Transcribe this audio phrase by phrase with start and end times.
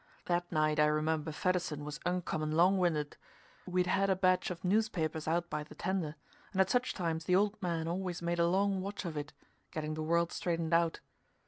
[0.25, 3.17] That night I remember Fedderson was uncommon long winded.
[3.67, 6.15] We'd had a batch of newspapers out by the tender,
[6.53, 9.31] and at such times the old man always made a long watch of it,
[9.69, 11.01] getting the world straightened out.